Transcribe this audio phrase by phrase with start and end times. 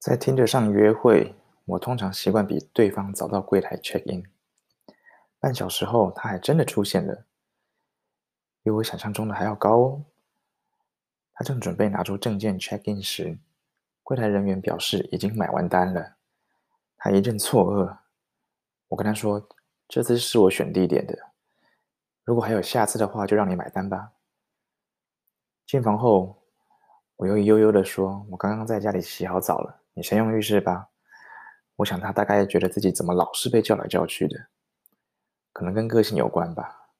[0.00, 1.34] 在听着上约会，
[1.66, 4.24] 我通常习惯比对方早到柜台 check in。
[5.38, 7.26] 半小时后，他还真的出现了，
[8.62, 10.04] 比我想象中的还要高哦。
[11.34, 13.38] 他正准备拿出证件 check in 时，
[14.02, 16.16] 柜台人员表示已经买完单了。
[16.96, 17.98] 他一阵错愕，
[18.88, 19.46] 我跟他说
[19.86, 21.18] ：“这次是我选地点的，
[22.24, 24.12] 如果还有下次的话，就让你买单吧。”
[25.68, 26.42] 进房后，
[27.16, 30.88] 我又悠悠地说：“我刚刚在家里洗好澡了，你先用浴室吧。”
[31.76, 34.48] 我想他大概觉得自己怎么老是被叫来叫去的，
[35.52, 36.90] 可能跟个性有关吧。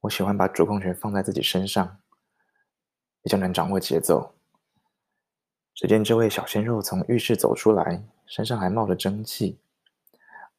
[0.00, 2.00] 我喜欢把主控权放在自己身上，
[3.22, 4.34] 比较能掌握节奏。
[5.72, 9.60] 只见这位小鲜肉从浴室走出来，身上还冒着蒸汽。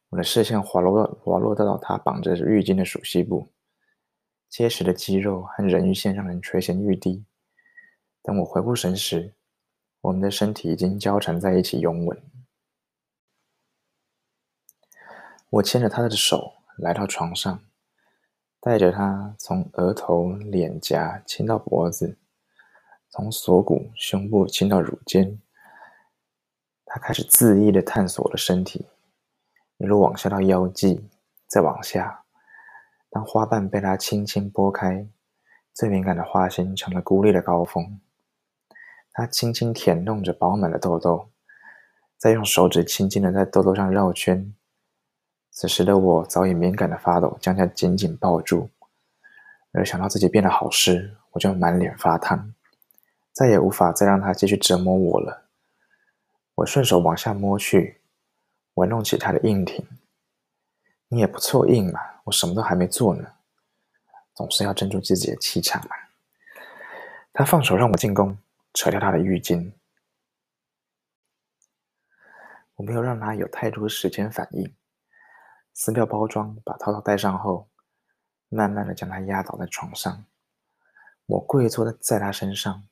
[0.08, 3.52] 我的视线滑落到滑落到他绑着浴巾的鼠膝部，
[4.48, 7.26] 结实的肌肉和人鱼线让人垂涎欲滴。
[8.22, 9.34] 等我回过神时，
[10.00, 12.22] 我们的身体已经交缠在一起拥吻。
[15.50, 17.60] 我牵着他的手来到床上，
[18.60, 22.18] 带着他从额头、脸颊亲到脖子。
[23.10, 25.40] 从锁骨、胸部亲到乳尖，
[26.84, 28.86] 他开始恣意的探索我的身体，
[29.78, 31.08] 一路往下到腰际，
[31.46, 32.24] 再往下。
[33.08, 35.08] 当花瓣被他轻轻拨开，
[35.72, 37.98] 最敏感的花心成了孤立的高峰。
[39.18, 41.28] 他轻轻舔弄着饱满的痘痘，
[42.16, 44.54] 再用手指轻轻的在痘痘上绕圈。
[45.50, 48.70] 此时的我早已敏感的发抖，将他紧紧抱住。
[49.72, 52.54] 而想到自己变得好湿，我就满脸发烫。
[53.32, 55.48] 再也无法再让他继续折磨我了。
[56.54, 58.00] 我顺手往下摸去，
[58.74, 59.84] 玩弄起他的硬挺。
[61.08, 63.26] 你也不错硬嘛，我什么都还没做呢。
[64.32, 65.96] 总是要镇住自己的气场嘛。
[67.32, 68.38] 他放手让我进攻，
[68.78, 69.72] 扯掉他的浴巾。
[72.76, 74.72] 我没有让他有太多时间反应，
[75.74, 77.68] 撕掉包装，把套套戴上后，
[78.48, 80.24] 慢慢的将他压倒在床上。
[81.26, 82.86] 我跪坐在他身上。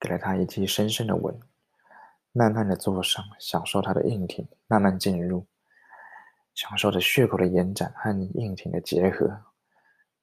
[0.00, 1.38] 给了他一记深深的吻，
[2.30, 5.44] 慢慢的坐上，享受他的硬挺，慢慢进入，
[6.54, 9.42] 享受着血口的延展和硬挺的结合，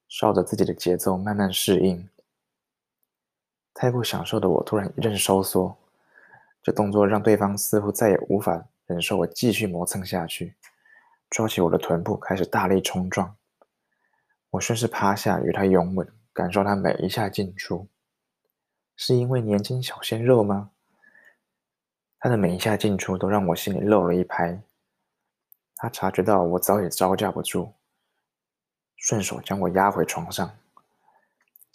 [0.08, 2.10] 照着自己的节奏慢慢适应。
[3.76, 5.78] 太过享受的我突然一阵收缩，
[6.64, 10.56] 这动作让对方似乎再也无法忍受我继续磨蹭下去，
[11.30, 13.36] 抓起我的臀部开始大力冲撞。
[14.52, 17.86] 我顺势趴下与他拥吻，感受他每一下进出。
[18.96, 20.72] 是因为年轻小鲜肉吗？
[22.18, 24.62] 他的每一下进出都让我心里漏了一拍。
[25.76, 27.74] 他察觉到我早已招架不住，
[28.96, 30.50] 顺手将我压回床上，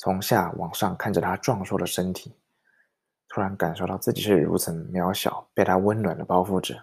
[0.03, 2.35] 从下往上看着他壮硕的身体，
[3.29, 6.75] 突然感受到自己是如此渺小，被他温暖的包覆着，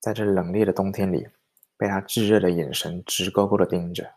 [0.00, 1.28] 在这冷冽的冬天里，
[1.76, 4.10] 被他炙热的眼神直勾勾的盯着。